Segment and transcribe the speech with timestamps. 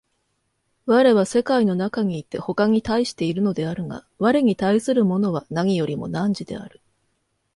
[0.87, 6.81] 我は世界の中にいて他に対しているのであるが、我に対するものは何よりも汝である。